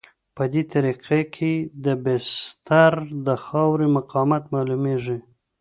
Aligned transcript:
په 0.35 0.43
دې 0.53 0.61
طریقه 0.71 1.19
کې 1.35 1.53
د 1.85 1.87
بستر 2.03 2.93
د 3.25 3.27
خاورې 3.45 3.87
مقاومت 3.97 4.43
معلومیږي 4.53 5.17